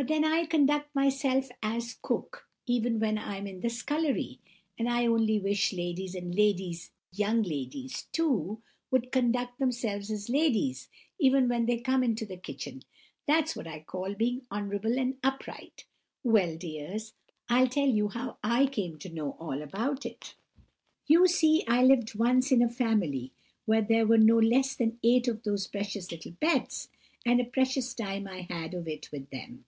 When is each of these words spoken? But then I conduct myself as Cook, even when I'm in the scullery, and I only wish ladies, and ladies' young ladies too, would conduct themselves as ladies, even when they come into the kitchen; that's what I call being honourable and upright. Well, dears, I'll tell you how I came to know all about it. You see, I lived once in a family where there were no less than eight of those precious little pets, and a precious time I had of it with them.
But 0.00 0.06
then 0.06 0.24
I 0.24 0.46
conduct 0.46 0.94
myself 0.94 1.48
as 1.60 1.96
Cook, 2.02 2.46
even 2.68 3.00
when 3.00 3.18
I'm 3.18 3.48
in 3.48 3.62
the 3.62 3.68
scullery, 3.68 4.38
and 4.78 4.88
I 4.88 5.06
only 5.06 5.40
wish 5.40 5.72
ladies, 5.72 6.14
and 6.14 6.32
ladies' 6.36 6.92
young 7.10 7.42
ladies 7.42 8.04
too, 8.12 8.62
would 8.92 9.10
conduct 9.10 9.58
themselves 9.58 10.08
as 10.12 10.28
ladies, 10.30 10.88
even 11.18 11.48
when 11.48 11.66
they 11.66 11.78
come 11.78 12.04
into 12.04 12.24
the 12.24 12.36
kitchen; 12.36 12.84
that's 13.26 13.56
what 13.56 13.66
I 13.66 13.80
call 13.80 14.14
being 14.14 14.46
honourable 14.52 14.96
and 14.96 15.16
upright. 15.24 15.84
Well, 16.22 16.56
dears, 16.56 17.14
I'll 17.48 17.66
tell 17.66 17.88
you 17.88 18.06
how 18.10 18.36
I 18.40 18.66
came 18.66 18.98
to 19.00 19.08
know 19.12 19.32
all 19.40 19.62
about 19.62 20.06
it. 20.06 20.36
You 21.08 21.26
see, 21.26 21.64
I 21.66 21.82
lived 21.82 22.14
once 22.14 22.52
in 22.52 22.62
a 22.62 22.70
family 22.70 23.32
where 23.64 23.82
there 23.82 24.06
were 24.06 24.16
no 24.16 24.38
less 24.38 24.76
than 24.76 25.00
eight 25.02 25.26
of 25.26 25.42
those 25.42 25.66
precious 25.66 26.12
little 26.12 26.36
pets, 26.40 26.88
and 27.26 27.40
a 27.40 27.44
precious 27.44 27.92
time 27.94 28.28
I 28.28 28.42
had 28.42 28.74
of 28.74 28.86
it 28.86 29.10
with 29.10 29.30
them. 29.30 29.64